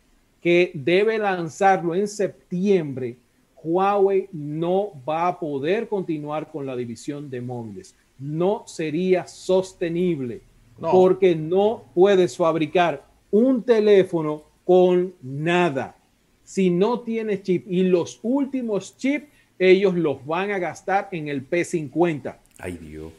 que 0.41 0.73
debe 0.75 1.17
lanzarlo 1.19 1.95
en 1.95 2.09
septiembre, 2.09 3.17
Huawei 3.63 4.29
no 4.33 4.93
va 5.09 5.29
a 5.29 5.39
poder 5.39 5.89
continuar 5.89 6.51
con 6.51 6.67
la 6.67 6.77
división 6.77 7.31
de 7.31 7.41
móviles. 7.41 7.95
No 8.19 8.65
sería 8.67 9.27
sostenible 9.27 10.43
porque 10.79 11.35
no 11.35 11.85
puedes 11.95 12.37
fabricar 12.37 13.07
un 13.31 13.63
teléfono 13.63 14.43
con 14.65 15.15
nada. 15.23 15.97
Si 16.43 16.69
no 16.69 17.01
tienes 17.01 17.43
chip 17.43 17.67
y 17.69 17.85
los 17.85 18.21
últimos 18.23 18.97
chips 18.97 19.29
ellos 19.59 19.95
los 19.95 20.25
van 20.27 20.51
a 20.51 20.59
gastar 20.59 21.09
en 21.13 21.29
el 21.29 21.49
P50. 21.49 22.37
Ay 22.59 22.79
Dios. 22.79 23.13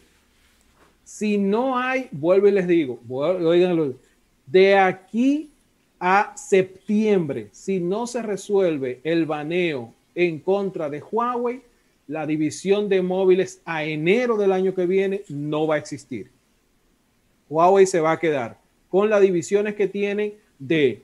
Si 1.04 1.38
no 1.38 1.78
hay, 1.78 2.08
vuelvo 2.12 2.48
y 2.48 2.52
les 2.52 2.68
digo, 2.68 3.00
oiganlo, 3.08 3.94
de 4.48 4.76
aquí 4.76 5.52
a 6.00 6.34
septiembre, 6.36 7.50
si 7.52 7.80
no 7.80 8.08
se 8.08 8.22
resuelve 8.22 9.02
el 9.04 9.26
baneo 9.26 9.94
en 10.16 10.40
contra 10.40 10.90
de 10.90 11.02
Huawei, 11.02 11.62
la 12.08 12.26
división 12.26 12.90
de 12.90 13.02
móviles 13.02 13.62
a 13.66 13.84
enero 13.84 14.38
del 14.38 14.52
año 14.52 14.74
que 14.76 14.86
viene 14.86 15.24
no 15.30 15.68
va 15.68 15.76
a 15.76 15.80
existir. 15.80 16.32
Huawei 17.50 17.86
se 17.86 18.00
va 18.00 18.14
a 18.14 18.20
quedar 18.20 18.60
con 18.90 19.10
las 19.10 19.22
divisiones 19.22 19.76
que 19.76 19.88
tienen 19.88 20.36
de, 20.58 21.04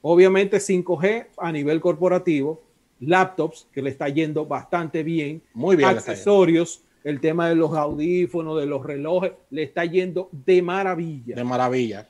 obviamente, 0.00 0.58
5G 0.58 1.26
a 1.36 1.52
nivel 1.52 1.80
corporativo, 1.80 2.62
laptops, 3.02 3.68
que 3.72 3.82
le 3.82 3.90
está 3.90 4.08
yendo 4.08 4.46
bastante 4.46 5.02
bien. 5.02 5.42
Muy 5.54 5.76
bien. 5.76 5.88
Accesorios, 5.88 6.82
el 7.04 7.20
tema 7.20 7.48
de 7.48 7.54
los 7.54 7.74
audífonos, 7.74 8.58
de 8.58 8.66
los 8.66 8.84
relojes, 8.84 9.32
le 9.50 9.64
está 9.64 9.84
yendo 9.84 10.28
de 10.32 10.62
maravilla. 10.62 11.34
De 11.34 11.44
maravilla. 11.44 12.08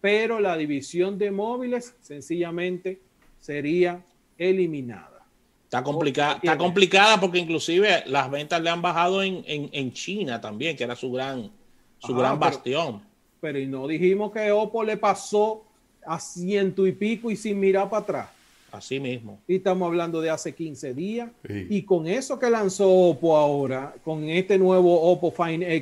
Pero 0.00 0.40
la 0.40 0.56
división 0.56 1.18
de 1.18 1.30
móviles 1.30 1.94
sencillamente 2.00 3.00
sería 3.40 4.04
eliminada. 4.36 5.26
Está 5.64 5.82
complicada, 5.82 6.34
está 6.42 6.56
complicada 6.56 7.20
porque 7.20 7.38
inclusive 7.38 8.04
las 8.06 8.30
ventas 8.30 8.62
le 8.62 8.70
han 8.70 8.80
bajado 8.80 9.22
en, 9.22 9.44
en, 9.46 9.92
China 9.92 10.40
también, 10.40 10.74
que 10.76 10.84
era 10.84 10.96
su 10.96 11.12
gran, 11.12 11.50
su 11.98 12.14
gran 12.14 12.38
bastión. 12.38 13.02
Pero, 13.40 13.58
y 13.58 13.66
no 13.66 13.86
dijimos 13.86 14.32
que 14.32 14.50
Oppo 14.50 14.82
le 14.82 14.96
pasó 14.96 15.64
a 16.06 16.18
ciento 16.18 16.86
y 16.86 16.92
pico 16.92 17.30
y 17.30 17.36
sin 17.36 17.60
mirar 17.60 17.90
para 17.90 18.02
atrás. 18.02 18.28
Así 18.70 19.00
mismo. 19.00 19.40
Y 19.48 19.56
estamos 19.56 19.86
hablando 19.86 20.20
de 20.20 20.30
hace 20.30 20.54
15 20.54 20.94
días. 20.94 21.30
Y 21.48 21.82
con 21.82 22.06
eso 22.06 22.38
que 22.38 22.50
lanzó 22.50 22.90
Oppo 22.90 23.36
ahora, 23.36 23.94
con 24.04 24.24
este 24.24 24.58
nuevo 24.58 25.00
Oppo 25.10 25.30
Fine 25.30 25.74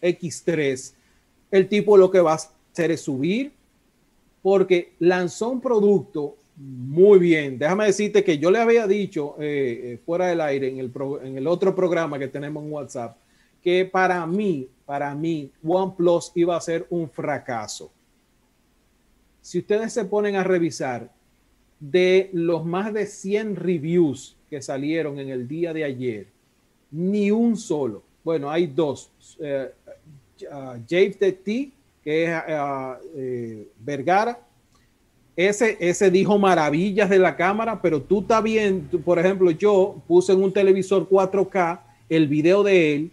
X, 0.00 0.42
3 0.44 0.90
eh, 0.90 0.96
el 1.50 1.68
tipo 1.68 1.98
lo 1.98 2.10
que 2.10 2.20
va 2.20 2.32
a 2.32 2.36
hacer 2.36 2.90
es 2.90 3.02
subir, 3.02 3.52
porque 4.40 4.94
lanzó 4.98 5.50
un 5.50 5.60
producto 5.60 6.36
muy 6.56 7.18
bien. 7.18 7.58
Déjame 7.58 7.86
decirte 7.86 8.24
que 8.24 8.38
yo 8.38 8.50
le 8.50 8.58
había 8.58 8.86
dicho 8.86 9.36
eh, 9.38 9.80
eh, 9.84 10.00
fuera 10.04 10.26
del 10.28 10.40
aire 10.40 10.68
en 10.68 10.78
el, 10.78 10.90
en 11.22 11.36
el 11.36 11.46
otro 11.46 11.74
programa 11.74 12.18
que 12.18 12.28
tenemos 12.28 12.64
en 12.64 12.72
WhatsApp, 12.72 13.16
que 13.62 13.84
para 13.84 14.26
mí, 14.26 14.66
para 14.86 15.14
mí, 15.14 15.50
OnePlus 15.62 16.32
iba 16.34 16.56
a 16.56 16.60
ser 16.60 16.86
un 16.88 17.08
fracaso. 17.08 17.92
Si 19.42 19.58
ustedes 19.58 19.92
se 19.92 20.04
ponen 20.04 20.36
a 20.36 20.44
revisar, 20.44 21.10
de 21.82 22.30
los 22.32 22.64
más 22.64 22.94
de 22.94 23.06
100 23.06 23.56
reviews 23.56 24.36
que 24.48 24.62
salieron 24.62 25.18
en 25.18 25.30
el 25.30 25.48
día 25.48 25.72
de 25.72 25.82
ayer, 25.82 26.28
ni 26.92 27.32
un 27.32 27.56
solo. 27.56 28.04
Bueno, 28.22 28.48
hay 28.48 28.68
dos. 28.68 29.10
Eh, 29.40 29.68
James 30.88 31.18
de 31.18 31.32
T, 31.32 31.72
que 32.04 32.24
es 32.24 32.30
uh, 32.30 33.64
Vergara. 33.80 34.38
Ese, 35.34 35.76
ese 35.80 36.10
dijo 36.10 36.38
maravillas 36.38 37.10
de 37.10 37.18
la 37.18 37.34
cámara, 37.34 37.80
pero 37.82 38.00
tú 38.00 38.20
estás 38.20 38.42
bien. 38.44 38.88
Por 39.04 39.18
ejemplo, 39.18 39.50
yo 39.50 40.00
puse 40.06 40.32
en 40.32 40.42
un 40.42 40.52
televisor 40.52 41.08
4K 41.08 41.80
el 42.08 42.28
video 42.28 42.62
de 42.62 42.94
él 42.94 43.10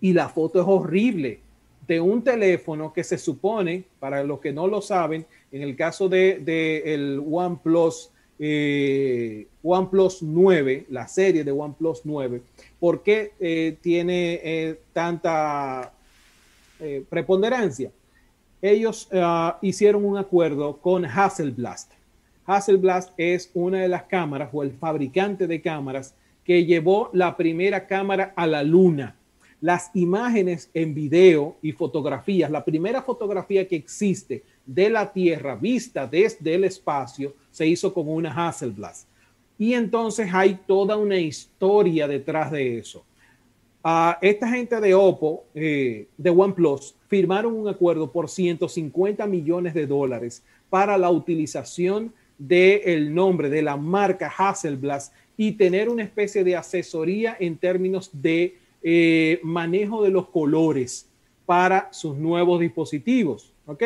y 0.00 0.14
la 0.14 0.30
foto 0.30 0.60
es 0.60 0.66
horrible. 0.66 1.40
De 1.86 2.00
un 2.00 2.22
teléfono 2.22 2.92
que 2.92 3.04
se 3.04 3.18
supone, 3.18 3.84
para 4.00 4.24
los 4.24 4.40
que 4.40 4.52
no 4.52 4.66
lo 4.66 4.80
saben, 4.80 5.26
en 5.52 5.62
el 5.62 5.76
caso 5.76 6.08
de, 6.08 6.40
de 6.40 6.94
el 6.94 7.22
OnePlus, 7.30 8.10
eh, 8.38 9.46
OnePlus 9.62 10.22
9, 10.22 10.86
la 10.90 11.08
serie 11.08 11.44
de 11.44 11.52
OnePlus 11.52 12.02
9, 12.04 12.42
¿por 12.78 13.02
qué 13.02 13.32
eh, 13.40 13.76
tiene 13.80 14.40
eh, 14.42 14.80
tanta 14.92 15.92
eh, 16.80 17.04
preponderancia? 17.08 17.90
Ellos 18.60 19.08
ah, 19.12 19.58
hicieron 19.62 20.04
un 20.04 20.16
acuerdo 20.16 20.78
con 20.78 21.04
Hasselblad. 21.04 21.78
Hasselblad 22.46 23.04
es 23.16 23.50
una 23.54 23.80
de 23.80 23.88
las 23.88 24.04
cámaras 24.04 24.50
o 24.52 24.62
el 24.62 24.72
fabricante 24.72 25.46
de 25.46 25.60
cámaras 25.60 26.14
que 26.44 26.64
llevó 26.64 27.10
la 27.12 27.36
primera 27.36 27.86
cámara 27.86 28.32
a 28.36 28.46
la 28.46 28.62
luna. 28.62 29.16
Las 29.60 29.90
imágenes 29.94 30.70
en 30.74 30.94
video 30.94 31.56
y 31.62 31.72
fotografías, 31.72 32.50
la 32.50 32.64
primera 32.64 33.02
fotografía 33.02 33.66
que 33.66 33.76
existe 33.76 34.42
de 34.66 34.90
la 34.90 35.12
Tierra 35.12 35.54
vista 35.56 36.06
desde 36.06 36.54
el 36.54 36.64
espacio 36.64 37.34
se 37.50 37.66
hizo 37.66 37.94
con 37.94 38.08
una 38.08 38.30
Hasselblad. 38.30 38.94
Y 39.58 39.72
entonces 39.72 40.28
hay 40.32 40.58
toda 40.66 40.96
una 40.96 41.18
historia 41.18 42.06
detrás 42.06 42.50
de 42.50 42.78
eso. 42.78 43.04
Uh, 43.82 44.12
esta 44.20 44.48
gente 44.48 44.80
de 44.80 44.94
Oppo, 44.94 45.44
eh, 45.54 46.08
de 46.18 46.30
OnePlus, 46.30 46.96
firmaron 47.06 47.54
un 47.54 47.68
acuerdo 47.68 48.10
por 48.10 48.28
150 48.28 49.26
millones 49.26 49.74
de 49.74 49.86
dólares 49.86 50.42
para 50.68 50.98
la 50.98 51.08
utilización 51.10 52.12
del 52.36 53.14
nombre 53.14 53.48
de 53.48 53.62
la 53.62 53.76
marca 53.76 54.32
Hasselblad 54.36 55.02
y 55.36 55.52
tener 55.52 55.88
una 55.88 56.02
especie 56.02 56.42
de 56.44 56.56
asesoría 56.56 57.36
en 57.38 57.56
términos 57.56 58.10
de 58.12 58.58
eh, 58.88 59.40
manejo 59.42 60.04
de 60.04 60.10
los 60.10 60.28
colores 60.28 61.08
para 61.44 61.92
sus 61.92 62.16
nuevos 62.16 62.60
dispositivos. 62.60 63.52
¿ok? 63.66 63.82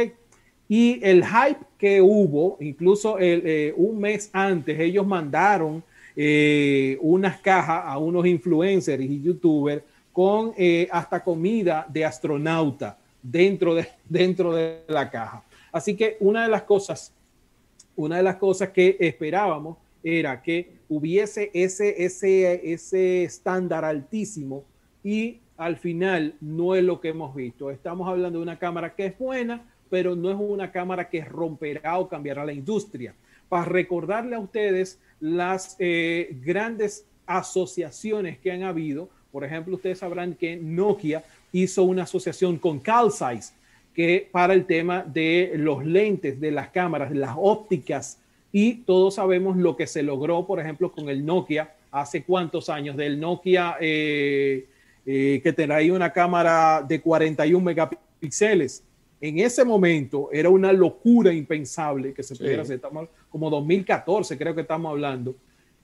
Y 0.68 1.00
el 1.02 1.24
hype 1.24 1.60
que 1.78 2.02
hubo, 2.02 2.58
incluso 2.60 3.16
eh, 3.18 3.72
un 3.78 3.98
mes 3.98 4.28
antes, 4.34 4.78
ellos 4.78 5.06
mandaron 5.06 5.82
eh, 6.14 6.98
unas 7.00 7.40
cajas 7.40 7.82
a 7.86 7.96
unos 7.96 8.26
influencers 8.26 9.02
y 9.02 9.22
youtubers 9.22 9.82
con 10.12 10.52
hasta 10.90 11.24
comida 11.24 11.86
de 11.88 12.04
astronauta 12.04 12.98
dentro 13.22 13.74
de, 13.74 13.88
dentro 14.06 14.52
de 14.52 14.82
la 14.86 15.08
caja. 15.08 15.42
Así 15.72 15.96
que 15.96 16.18
una 16.20 16.42
de 16.42 16.50
las 16.50 16.64
cosas, 16.64 17.10
una 17.96 18.18
de 18.18 18.22
las 18.22 18.36
cosas 18.36 18.68
que 18.68 18.98
esperábamos 19.00 19.78
era 20.04 20.42
que 20.42 20.72
hubiese 20.90 21.50
ese, 21.54 22.04
ese, 22.04 22.70
ese 22.70 23.24
estándar 23.24 23.82
altísimo 23.82 24.64
y 25.02 25.38
al 25.56 25.76
final 25.76 26.34
no 26.40 26.74
es 26.74 26.82
lo 26.82 27.00
que 27.00 27.08
hemos 27.08 27.34
visto. 27.34 27.70
Estamos 27.70 28.08
hablando 28.08 28.38
de 28.38 28.42
una 28.42 28.58
cámara 28.58 28.94
que 28.94 29.06
es 29.06 29.18
buena, 29.18 29.62
pero 29.90 30.16
no 30.16 30.30
es 30.30 30.36
una 30.38 30.72
cámara 30.72 31.08
que 31.08 31.24
romperá 31.24 31.98
o 31.98 32.08
cambiará 32.08 32.44
la 32.44 32.52
industria. 32.52 33.14
Para 33.48 33.64
recordarle 33.64 34.36
a 34.36 34.40
ustedes 34.40 34.98
las 35.20 35.76
eh, 35.78 36.36
grandes 36.44 37.04
asociaciones 37.26 38.38
que 38.38 38.52
han 38.52 38.62
habido, 38.62 39.10
por 39.32 39.44
ejemplo, 39.44 39.76
ustedes 39.76 39.98
sabrán 39.98 40.34
que 40.34 40.56
Nokia 40.56 41.22
hizo 41.52 41.82
una 41.82 42.04
asociación 42.04 42.58
con 42.58 42.78
Calsize, 42.78 43.52
que 43.94 44.28
para 44.30 44.54
el 44.54 44.66
tema 44.66 45.02
de 45.02 45.52
los 45.56 45.84
lentes 45.84 46.40
de 46.40 46.52
las 46.52 46.70
cámaras, 46.70 47.12
las 47.12 47.34
ópticas, 47.36 48.18
y 48.52 48.76
todos 48.76 49.16
sabemos 49.16 49.56
lo 49.56 49.76
que 49.76 49.86
se 49.86 50.02
logró, 50.02 50.46
por 50.46 50.58
ejemplo, 50.58 50.90
con 50.90 51.08
el 51.08 51.24
Nokia 51.24 51.74
hace 51.90 52.24
cuántos 52.24 52.68
años, 52.68 52.96
del 52.96 53.20
Nokia 53.20 53.76
eh, 53.80 54.66
eh, 55.06 55.40
que 55.42 55.52
tenía 55.52 55.92
una 55.92 56.12
cámara 56.12 56.84
de 56.86 57.00
41 57.00 57.64
megapíxeles 57.64 58.84
en 59.20 59.38
ese 59.38 59.64
momento 59.64 60.30
era 60.32 60.48
una 60.48 60.72
locura 60.72 61.32
impensable 61.32 62.14
que 62.14 62.22
se 62.22 62.34
pudiera 62.34 62.62
hacer. 62.62 62.76
Estamos 62.76 63.08
como 63.28 63.50
2014, 63.50 64.38
creo 64.38 64.54
que 64.54 64.62
estamos 64.62 64.90
hablando. 64.90 65.34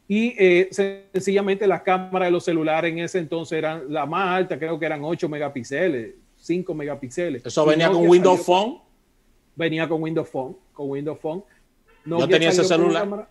Y 0.08 0.35
eh, 0.38 0.68
sencillamente 1.12 1.66
las 1.66 1.82
cámaras 1.82 2.28
de 2.28 2.30
los 2.30 2.44
celulares 2.44 2.92
en 2.92 3.00
ese 3.00 3.18
entonces 3.18 3.58
eran 3.58 3.92
la 3.92 4.06
más 4.06 4.37
alta, 4.37 4.58
creo 4.58 4.78
que 4.78 4.87
eran 4.87 5.04
8 5.04 5.28
megapíxeles, 5.28 6.14
5 6.37 6.75
megapíxeles. 6.75 7.44
¿Eso 7.44 7.66
venía 7.66 7.90
con 7.90 8.08
Windows 8.08 8.40
Phone? 8.40 8.78
Venía 9.54 9.88
con 9.88 10.02
Windows 10.02 10.28
Phone, 10.28 10.56
con 10.73 10.90
Windows 10.90 11.18
Phone. 11.20 11.44
No 12.04 12.26
tenía 12.26 12.50
ese 12.50 12.64
celular. 12.64 13.28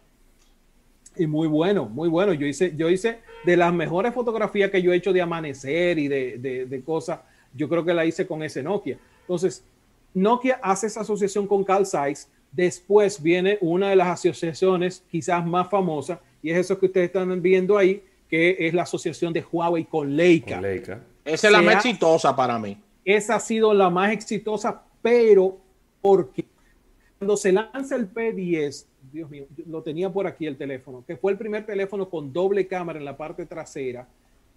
Y 1.17 1.27
muy 1.27 1.48
bueno, 1.48 1.86
muy 1.86 2.10
bueno. 2.10 2.34
Yo 2.34 2.45
hice, 2.45 2.74
yo 2.75 2.89
hice 2.89 3.19
de 3.45 3.57
las 3.57 3.74
mejores 3.74 4.13
fotografías 4.13 4.72
que 4.72 4.81
yo 4.81 4.93
he 4.93 4.98
hecho 4.98 5.13
de 5.13 5.22
amanecer 5.22 5.98
y 6.00 6.07
de, 6.07 6.38
de, 6.38 6.65
de 6.65 6.84
cosas. 6.84 7.19
Yo 7.53 7.69
creo 7.69 7.86
que 7.86 7.93
la 7.93 8.05
hice 8.05 8.27
con 8.27 8.43
ese 8.43 8.62
Nokia. 8.62 8.98
Entonces, 9.22 9.63
Nokia 10.13 10.60
hace 10.63 10.88
esa 10.88 11.01
asociación 11.01 11.48
con 11.48 11.63
Carl 11.63 11.86
Zeiss. 11.86 12.29
Después 12.51 13.22
viene 13.22 13.57
una 13.62 13.89
de 13.89 13.98
las 13.98 14.07
asociaciones 14.07 15.03
quizás 15.12 15.45
más 15.45 15.69
famosas, 15.69 16.19
y 16.41 16.51
es 16.51 16.57
eso 16.57 16.79
que 16.79 16.86
ustedes 16.86 17.07
están 17.07 17.41
viendo 17.41 17.77
ahí, 17.77 18.01
que 18.29 18.55
es 18.60 18.74
la 18.74 18.84
asociación 18.84 19.34
de 19.34 19.43
Huawei 19.51 19.84
con 19.86 20.15
Leica. 20.15 20.62
Leica. 20.62 21.01
Esa 21.25 21.48
es 21.48 21.53
la 21.53 21.62
más 21.62 21.75
exitosa 21.75 22.36
para 22.36 22.57
mí. 22.57 22.77
Esa 23.03 23.36
ha 23.36 23.39
sido 23.39 23.74
la 23.74 23.89
más 23.89 24.12
exitosa, 24.12 24.84
pero 25.01 25.57
porque 26.01 26.45
cuando 27.17 27.36
se 27.36 27.51
lanza 27.51 27.95
el 27.95 28.12
P10, 28.12 28.86
Dios 29.15 29.29
mío, 29.29 29.45
lo 29.65 29.81
tenía 29.81 30.12
por 30.12 30.27
aquí 30.27 30.45
el 30.45 30.57
teléfono, 30.57 31.01
que 31.07 31.15
fue 31.15 31.31
el 31.31 31.38
primer 31.38 31.65
teléfono 31.65 32.10
con 32.10 32.34
doble 32.34 32.67
cámara 32.67 33.00
en 33.00 33.05
la 33.05 33.15
parte 33.15 33.45
trasera, 33.45 34.05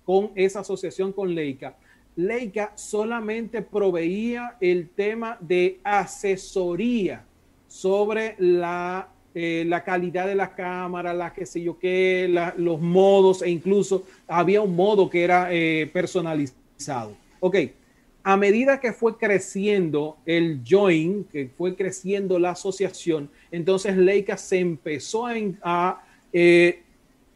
con 0.04 0.32
esa 0.34 0.60
asociación 0.60 1.12
con 1.12 1.32
Leica, 1.32 1.76
Leica 2.16 2.72
solamente 2.74 3.62
proveía 3.62 4.56
el 4.60 4.88
tema 4.88 5.38
de 5.40 5.78
asesoría 5.84 7.24
sobre 7.68 8.34
la, 8.38 9.08
eh, 9.32 9.62
la 9.64 9.84
calidad 9.84 10.26
de 10.26 10.34
la 10.34 10.56
cámara, 10.56 11.14
la 11.14 11.32
que 11.32 11.46
sé 11.46 11.62
yo 11.62 11.78
qué, 11.78 12.26
la, 12.28 12.52
los 12.56 12.80
modos 12.80 13.42
e 13.42 13.50
incluso 13.50 14.02
había 14.26 14.60
un 14.60 14.74
modo 14.74 15.08
que 15.08 15.22
era 15.22 15.52
eh, 15.52 15.88
personalizado. 15.92 17.14
Ok, 17.38 17.56
a 18.28 18.36
medida 18.36 18.78
que 18.78 18.92
fue 18.92 19.16
creciendo 19.16 20.18
el 20.26 20.60
join, 20.62 21.24
que 21.24 21.48
fue 21.56 21.74
creciendo 21.74 22.38
la 22.38 22.50
asociación, 22.50 23.30
entonces 23.50 23.96
Leica 23.96 24.36
se 24.36 24.58
empezó 24.58 25.26
a, 25.26 25.32
a, 25.62 26.04
eh, 26.30 26.82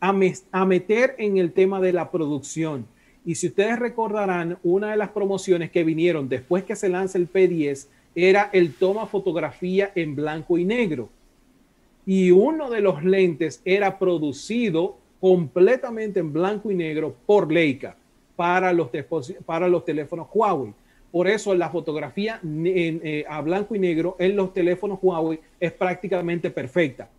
a, 0.00 0.64
meter 0.66 1.14
en 1.16 1.38
el 1.38 1.52
tema 1.52 1.80
de 1.80 1.94
la 1.94 2.10
producción 2.10 2.84
y 3.24 3.36
si 3.36 3.46
ustedes 3.46 3.78
recordarán, 3.78 4.58
una 4.62 4.90
de 4.90 4.98
las 4.98 5.08
promociones 5.08 5.70
que 5.70 5.82
vinieron 5.82 6.28
después 6.28 6.62
que 6.64 6.76
se 6.76 6.90
lanza 6.90 7.16
el 7.16 7.32
P10 7.32 7.86
era 8.14 8.50
el 8.52 8.74
toma 8.74 9.06
fotografía 9.06 9.92
en 9.94 10.14
blanco 10.14 10.58
y 10.58 10.66
negro. 10.66 11.08
Y 12.04 12.32
uno 12.32 12.68
de 12.68 12.82
los 12.82 13.02
lentes 13.02 13.62
era 13.64 13.98
producido 13.98 14.98
completamente 15.22 16.20
en 16.20 16.34
blanco 16.34 16.70
y 16.70 16.74
negro 16.74 17.16
por 17.24 17.50
Leica 17.50 17.96
para 18.36 18.74
los, 18.74 18.90
para 19.46 19.68
los 19.68 19.86
teléfonos 19.86 20.28
Huawei. 20.34 20.74
Por 21.12 21.28
eso 21.28 21.54
la 21.54 21.68
fotografía 21.68 22.40
eh, 22.42 23.24
a 23.28 23.42
blanco 23.42 23.76
y 23.76 23.78
negro 23.78 24.16
en 24.18 24.34
los 24.34 24.54
teléfonos 24.54 24.98
Huawei 25.02 25.38
es 25.60 25.70
prácticamente 25.72 26.50
perfecta. 26.50 27.10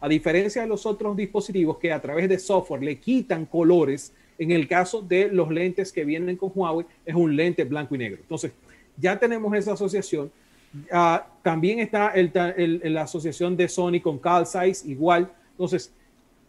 A 0.00 0.08
diferencia 0.08 0.62
de 0.62 0.68
los 0.68 0.86
otros 0.86 1.14
dispositivos 1.14 1.76
que 1.76 1.92
a 1.92 2.00
través 2.00 2.30
de 2.30 2.38
software 2.38 2.82
le 2.82 2.98
quitan 2.98 3.44
colores, 3.44 4.14
en 4.38 4.50
el 4.50 4.66
caso 4.66 5.02
de 5.02 5.28
los 5.28 5.50
lentes 5.50 5.92
que 5.92 6.04
vienen 6.04 6.36
con 6.36 6.50
Huawei, 6.54 6.86
es 7.04 7.14
un 7.14 7.36
lente 7.36 7.62
blanco 7.64 7.94
y 7.94 7.98
negro. 7.98 8.18
Entonces, 8.22 8.52
ya 8.96 9.18
tenemos 9.18 9.54
esa 9.54 9.74
asociación. 9.74 10.32
Uh, 10.90 11.18
también 11.42 11.80
está 11.80 12.14
la 12.16 13.02
asociación 13.02 13.54
de 13.54 13.68
Sony 13.68 14.00
con 14.02 14.18
Carl 14.18 14.46
Zeiss, 14.46 14.84
igual. 14.86 15.30
Entonces, 15.50 15.92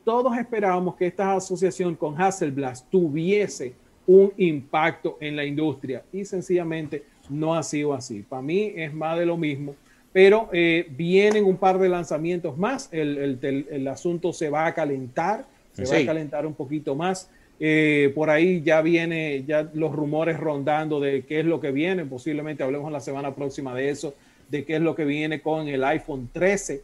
todos 0.05 0.37
esperábamos 0.37 0.95
que 0.95 1.07
esta 1.07 1.35
asociación 1.35 1.95
con 1.95 2.19
Hasselblad 2.19 2.77
tuviese 2.89 3.75
un 4.07 4.33
impacto 4.37 5.17
en 5.21 5.35
la 5.35 5.45
industria 5.45 6.03
y 6.11 6.25
sencillamente 6.25 7.03
no 7.29 7.55
ha 7.55 7.63
sido 7.63 7.93
así. 7.93 8.21
Para 8.21 8.41
mí 8.41 8.73
es 8.75 8.93
más 8.93 9.17
de 9.17 9.25
lo 9.25 9.37
mismo, 9.37 9.75
pero 10.11 10.49
eh, 10.53 10.87
vienen 10.91 11.45
un 11.45 11.57
par 11.57 11.79
de 11.79 11.89
lanzamientos 11.89 12.57
más, 12.57 12.89
el, 12.91 13.39
el, 13.41 13.67
el 13.69 13.87
asunto 13.87 14.33
se 14.33 14.49
va 14.49 14.67
a 14.67 14.73
calentar, 14.73 15.45
se 15.71 15.85
sí. 15.85 15.95
va 15.95 16.01
a 16.01 16.05
calentar 16.05 16.45
un 16.45 16.53
poquito 16.53 16.95
más. 16.95 17.29
Eh, 17.59 18.11
por 18.13 18.29
ahí 18.29 18.61
ya 18.61 18.81
viene 18.81 19.43
ya 19.47 19.69
los 19.73 19.95
rumores 19.95 20.39
rondando 20.39 20.99
de 20.99 21.23
qué 21.23 21.39
es 21.39 21.45
lo 21.45 21.59
que 21.59 21.71
viene. 21.71 22.05
Posiblemente 22.05 22.63
hablemos 22.63 22.91
la 22.91 22.99
semana 22.99 23.33
próxima 23.33 23.73
de 23.73 23.89
eso, 23.89 24.15
de 24.49 24.65
qué 24.65 24.75
es 24.75 24.81
lo 24.81 24.95
que 24.95 25.05
viene 25.05 25.41
con 25.41 25.67
el 25.67 25.83
iPhone 25.83 26.29
13, 26.31 26.81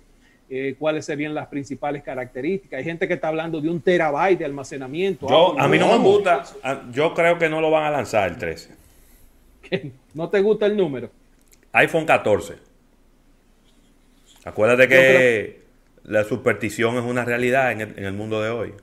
eh, 0.50 0.76
cuáles 0.80 1.06
serían 1.06 1.34
las 1.34 1.48
principales 1.48 2.02
características. 2.02 2.80
Hay 2.80 2.84
gente 2.84 3.08
que 3.08 3.14
está 3.14 3.28
hablando 3.28 3.62
de 3.62 3.70
un 3.70 3.82
terabyte 3.82 4.40
de 4.40 4.46
almacenamiento. 4.46 5.28
Yo, 5.30 5.60
a 5.60 5.68
mí 5.68 5.78
no 5.78 5.88
me 5.88 5.98
gusta. 5.98 6.44
Yo 6.92 7.14
creo 7.14 7.38
que 7.38 7.48
no 7.50 7.62
lo 7.62 7.70
van 7.70 7.86
a 7.86 7.92
lanzar 7.92 8.30
el 8.30 8.38
13. 8.38 8.76
¿No 10.16 10.30
te 10.30 10.42
gusta 10.42 10.66
el 10.66 10.76
número? 10.76 11.12
iPhone 11.72 12.06
14. 12.06 12.56
Acuérdate 14.44 14.88
que 14.88 15.60
la 16.06 16.24
superstición 16.24 16.98
es 16.98 17.04
una 17.04 17.24
realidad 17.24 17.72
en 17.72 17.82
el, 17.82 18.00
en 18.00 18.06
el 18.06 18.14
mundo 18.14 18.42
de 18.42 18.50
hoy. 18.50 18.74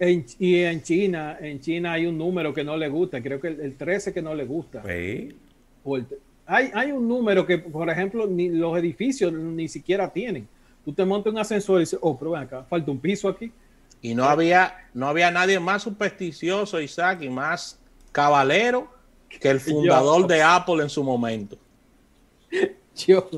En, 0.00 0.26
y 0.40 0.62
en 0.62 0.82
China, 0.82 1.38
en 1.40 1.60
China 1.60 1.92
hay 1.92 2.06
un 2.06 2.18
número 2.18 2.52
que 2.52 2.64
no 2.64 2.76
le 2.76 2.88
gusta, 2.88 3.22
creo 3.22 3.40
que 3.40 3.48
el, 3.48 3.60
el 3.60 3.76
13 3.76 4.12
que 4.12 4.20
no 4.20 4.34
le 4.34 4.44
gusta. 4.44 4.82
¿Sí? 4.84 5.36
O 5.84 5.96
el, 5.96 6.06
Hay, 6.46 6.70
hay 6.74 6.90
un 6.90 7.06
número 7.06 7.46
que, 7.46 7.58
por 7.58 7.88
ejemplo, 7.88 8.26
ni 8.26 8.48
los 8.48 8.76
edificios 8.76 9.32
ni 9.32 9.68
siquiera 9.68 10.12
tienen. 10.12 10.48
Tú 10.84 10.92
te 10.92 11.04
montas 11.04 11.32
un 11.32 11.38
ascensor 11.38 11.76
y 11.78 11.80
dices, 11.80 11.98
oh, 12.02 12.18
pero 12.18 12.32
ven 12.32 12.42
acá, 12.42 12.64
falta 12.68 12.90
un 12.90 12.98
piso 13.00 13.28
aquí. 13.28 13.50
Y 14.02 14.14
no 14.14 14.24
había, 14.24 14.88
no 14.92 15.08
había 15.08 15.30
nadie 15.30 15.58
más 15.58 15.82
supersticioso, 15.82 16.80
Isaac, 16.80 17.22
y 17.22 17.30
más 17.30 17.78
cabalero 18.12 18.88
que 19.28 19.48
el 19.48 19.60
fundador 19.60 20.22
Yo. 20.22 20.26
de 20.26 20.42
Apple 20.42 20.82
en 20.82 20.90
su 20.90 21.02
momento. 21.02 21.56
Yo, 23.06 23.28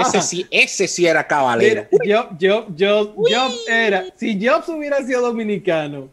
Ese 0.00 0.22
sí, 0.22 0.46
ese 0.50 0.88
sí 0.88 1.04
era 1.06 1.26
cabalero. 1.26 1.86
Yo, 2.06 2.26
yo, 2.38 2.66
yo, 2.74 3.14
Jobs 3.14 3.68
era, 3.68 4.04
si 4.16 4.42
Jobs 4.42 4.66
hubiera 4.70 5.02
sido 5.04 5.20
dominicano, 5.20 6.08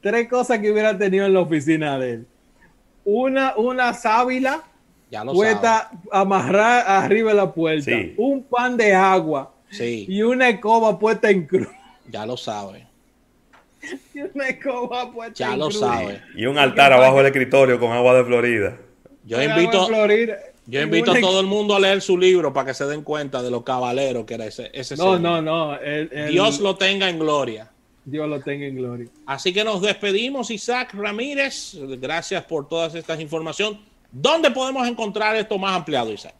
tres 0.00 0.28
cosas 0.28 0.60
que 0.60 0.70
hubiera 0.70 0.96
tenido 0.96 1.26
en 1.26 1.34
la 1.34 1.40
oficina 1.40 1.98
de 1.98 2.10
él. 2.12 2.26
Una, 3.04 3.56
una 3.56 3.92
sábila 3.94 4.62
Ya 5.10 5.24
lo 5.24 5.32
puesta 5.32 5.90
amarrar 6.12 6.84
arriba 6.86 7.30
de 7.30 7.36
la 7.36 7.52
puerta, 7.52 7.84
Sí. 7.90 8.14
un 8.16 8.44
pan 8.44 8.76
de 8.76 8.94
agua 8.94 9.52
Sí, 9.70 10.06
y 10.08 10.22
una 10.22 10.48
escoba 10.48 10.98
puesta 10.98 11.30
en 11.30 11.46
cruz. 11.46 11.68
ya 12.08 12.24
lo 12.26 12.36
sabe. 12.36 12.86
Y 14.14 14.20
una 14.20 14.48
escoba 14.48 15.12
puesta 15.12 15.34
Ya 15.34 15.52
en 15.52 15.58
lo 15.58 15.66
cruz. 15.68 15.80
sabe. 15.80 16.22
Y 16.36 16.46
un 16.46 16.58
altar 16.58 16.92
abajo 16.92 17.18
del 17.18 17.26
escritorio 17.26 17.78
con 17.78 17.92
agua 17.92 18.14
de 18.14 18.24
Florida. 18.24 18.76
Yo 19.24 19.42
invito, 19.42 19.86
Florida. 19.86 20.36
yo 20.66 20.82
invito 20.82 21.12
a 21.12 21.20
todo 21.20 21.40
el 21.40 21.46
mundo 21.46 21.74
a 21.74 21.80
leer 21.80 22.00
su 22.00 22.16
libro 22.16 22.52
para 22.52 22.66
que 22.68 22.74
se 22.74 22.84
den 22.86 23.02
cuenta 23.02 23.42
de 23.42 23.50
lo 23.50 23.64
cabalero 23.64 24.24
que 24.24 24.34
era 24.34 24.46
ese, 24.46 24.70
ese 24.72 24.96
No, 24.96 25.18
no, 25.18 25.42
no. 25.42 25.76
el- 25.78 26.08
Dios 26.30 26.60
lo 26.60 26.76
tenga 26.76 27.08
en 27.08 27.18
gloria. 27.18 27.70
Dios 28.04 28.28
lo 28.28 28.40
tenga 28.40 28.66
en 28.66 28.76
gloria. 28.76 29.08
Así 29.26 29.52
que 29.52 29.64
nos 29.64 29.82
despedimos, 29.82 30.50
Isaac 30.52 30.94
Ramírez. 30.94 31.76
Gracias 32.00 32.44
por 32.44 32.68
todas 32.68 32.94
estas 32.94 33.18
informaciones. 33.20 33.80
¿Dónde 34.12 34.50
podemos 34.52 34.86
encontrar 34.86 35.34
esto 35.34 35.58
más 35.58 35.76
ampliado, 35.76 36.12
Isaac? 36.12 36.34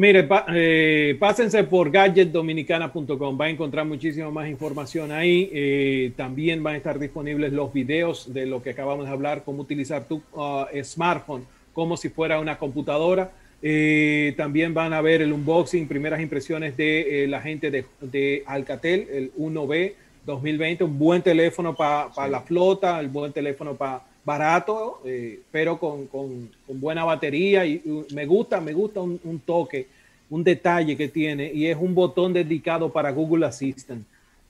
Mire, 0.00 0.24
pa- 0.24 0.46
eh, 0.48 1.14
pásense 1.20 1.62
por 1.64 1.90
gadgetdominicana.com, 1.90 3.38
va 3.38 3.44
a 3.44 3.50
encontrar 3.50 3.84
muchísima 3.84 4.30
más 4.30 4.48
información 4.48 5.12
ahí. 5.12 5.50
Eh, 5.52 6.12
también 6.16 6.62
van 6.62 6.72
a 6.72 6.76
estar 6.78 6.98
disponibles 6.98 7.52
los 7.52 7.70
videos 7.70 8.32
de 8.32 8.46
lo 8.46 8.62
que 8.62 8.70
acabamos 8.70 9.04
de 9.04 9.12
hablar, 9.12 9.42
cómo 9.44 9.60
utilizar 9.60 10.08
tu 10.08 10.22
uh, 10.32 10.64
smartphone 10.82 11.44
como 11.74 11.98
si 11.98 12.08
fuera 12.08 12.40
una 12.40 12.56
computadora. 12.56 13.30
Eh, 13.60 14.32
también 14.38 14.72
van 14.72 14.94
a 14.94 15.02
ver 15.02 15.20
el 15.20 15.34
unboxing, 15.34 15.86
primeras 15.86 16.22
impresiones 16.22 16.78
de 16.78 17.24
eh, 17.24 17.28
la 17.28 17.42
gente 17.42 17.70
de, 17.70 17.84
de 18.00 18.42
Alcatel, 18.46 19.06
el 19.12 19.32
1B 19.34 19.92
2020, 20.24 20.82
un 20.84 20.98
buen 20.98 21.20
teléfono 21.20 21.76
para 21.76 22.26
la 22.26 22.40
flota, 22.40 22.98
el 23.00 23.08
buen 23.08 23.34
teléfono 23.34 23.74
para 23.74 24.00
barato, 24.24 25.00
eh, 25.04 25.40
pero 25.50 25.78
con, 25.78 26.06
con- 26.06 26.50
con 26.66 26.80
buena 26.80 27.04
batería 27.04 27.64
y, 27.66 27.82
me 28.14 28.26
gusta, 28.26 28.60
me 28.60 28.72
gusta 28.72 29.00
un, 29.00 29.18
un 29.24 29.38
toque, 29.40 29.86
un 30.28 30.44
detalle 30.44 30.96
que 30.96 31.08
tiene 31.08 31.50
y 31.52 31.66
es 31.66 31.76
un 31.76 31.94
botón 31.94 32.32
dedicado 32.32 32.92
para 32.92 33.10
Google 33.10 33.46
Assistant. 33.46 34.04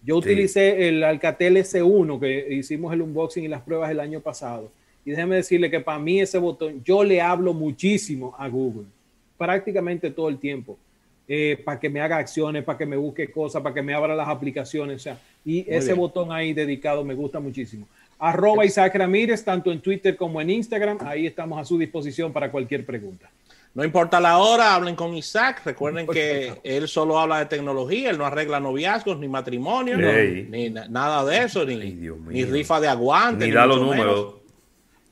Yo 0.04 0.14
Sí. 0.20 0.28
utilicé 0.30 0.88
el 0.88 1.04
Alcatel 1.04 1.56
S1 1.58 2.18
que 2.20 2.54
hicimos 2.54 2.92
el 2.92 3.02
unboxing 3.02 3.44
y 3.44 3.48
las 3.48 3.62
pruebas 3.62 3.90
el 3.90 4.00
año 4.00 4.20
pasado 4.20 4.70
y 5.04 5.10
déjeme 5.10 5.36
decirle 5.36 5.70
que 5.70 5.80
para 5.80 5.98
mí 5.98 6.20
ese 6.20 6.38
botón, 6.38 6.82
yo 6.84 7.04
le 7.04 7.20
hablo 7.20 7.52
muchísimo 7.54 8.34
a 8.38 8.48
Google, 8.48 8.86
prácticamente 9.38 10.10
todo 10.10 10.28
el 10.28 10.38
tiempo. 10.38 10.76
para 11.64 11.78
que 11.78 11.88
me 11.88 12.00
haga 12.00 12.16
acciones, 12.16 12.64
para 12.64 12.76
que 12.76 12.84
me 12.86 12.96
busque 12.96 13.30
cosas, 13.30 13.62
para 13.62 13.72
que 13.72 13.82
me 13.82 13.94
abra 13.94 14.16
las 14.16 14.26
aplicaciones. 14.26 14.96
O 14.96 14.98
sea, 14.98 15.16
y 15.44 15.60
ese 15.60 15.86
bien. 15.92 15.98
botón 15.98 16.32
ahí 16.32 16.52
dedicado 16.52 17.04
me 17.04 17.14
gusta 17.14 17.38
muchísimo. 17.38 17.86
Arroba 18.20 18.64
Isaac 18.64 18.94
Ramírez, 18.94 19.42
tanto 19.44 19.72
en 19.72 19.80
Twitter 19.80 20.16
como 20.16 20.40
en 20.40 20.50
Instagram. 20.50 20.98
Ahí 21.00 21.26
estamos 21.26 21.58
a 21.60 21.64
su 21.64 21.78
disposición 21.78 22.32
para 22.32 22.50
cualquier 22.50 22.84
pregunta. 22.84 23.30
No 23.72 23.84
importa 23.84 24.18
la 24.20 24.38
hora, 24.38 24.74
hablen 24.74 24.96
con 24.96 25.14
Isaac. 25.14 25.62
Recuerden 25.64 26.06
que 26.06 26.54
él 26.64 26.88
solo 26.88 27.18
habla 27.18 27.38
de 27.38 27.46
tecnología, 27.46 28.10
él 28.10 28.18
no 28.18 28.26
arregla 28.26 28.58
noviazgos, 28.60 29.18
ni 29.18 29.28
matrimonio, 29.28 29.96
Ey. 29.98 30.46
ni 30.50 30.70
na- 30.70 30.88
nada 30.88 31.24
de 31.24 31.44
eso, 31.44 31.64
ni, 31.64 31.74
Ay, 31.74 32.10
ni 32.28 32.45
rifa 32.45 32.80
de 32.80 32.88
aguante, 32.88 33.47
Ni 33.47 33.52
da 33.52 33.66
los 33.66 33.80
números. 33.80 34.34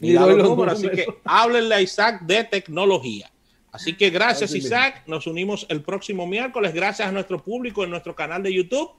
ni 0.00 0.08
Ni 0.08 0.14
da 0.14 0.26
los 0.26 0.38
los 0.38 0.48
números. 0.48 0.74
Así 0.74 0.88
que 0.90 1.06
háblenle 1.24 1.74
a 1.76 1.80
Isaac 1.80 2.22
de 2.22 2.44
tecnología. 2.44 3.30
Así 3.70 3.94
que 3.96 4.10
gracias. 4.10 4.52
Isaac. 4.54 5.02
Nos 5.06 5.26
unimos 5.28 5.64
el 5.68 5.82
próximo 5.82 6.26
miércoles. 6.26 6.74
Gracias 6.74 7.06
a 7.08 7.12
nuestro 7.12 7.42
público 7.42 7.84
en 7.84 7.90
nuestro 7.90 8.14
canal 8.16 8.42
de 8.42 8.52
YouTube. 8.52 8.90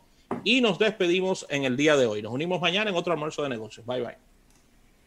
Y 0.44 0.62
nos 0.62 0.80
despedimos 0.80 1.46
en 1.50 1.64
el 1.66 1.78
día 1.78 1.98
de 1.98 2.06
hoy. 2.06 2.22
Nos 2.22 2.32
unimos 2.32 2.62
mañana 2.62 2.90
en 2.90 2.96
otro 2.96 3.14
almuerzo 3.14 3.44
de 3.44 3.50
negocios. 3.50 3.86
Bye 3.86 4.02
bye. 4.02 4.29